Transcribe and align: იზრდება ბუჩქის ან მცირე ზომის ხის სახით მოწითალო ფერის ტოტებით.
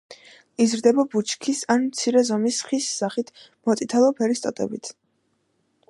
იზრდება 0.63 1.03
ბუჩქის 1.15 1.59
ან 1.75 1.85
მცირე 1.91 2.25
ზომის 2.31 2.63
ხის 2.71 2.89
სახით 3.03 3.31
მოწითალო 3.69 4.11
ფერის 4.23 4.47
ტოტებით. 4.47 4.93